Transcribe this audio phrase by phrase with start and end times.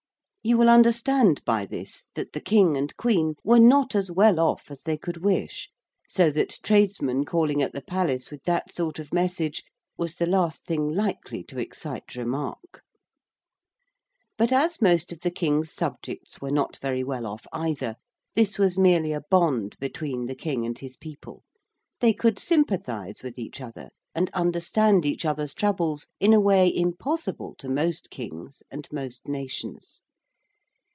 [0.43, 4.71] You will understand by this that the King and Queen were not as well off
[4.71, 5.69] as they could wish;
[6.07, 9.61] so that tradesmen calling at the palace with that sort of message
[9.99, 12.81] was the last thing likely to excite remark.
[14.35, 17.97] But as most of the King's subjects were not very well off either,
[18.33, 21.43] this was merely a bond between the King and his people.
[21.99, 27.53] They could sympathise with each other, and understand each other's troubles in a way impossible
[27.59, 30.01] to most kings and most nations.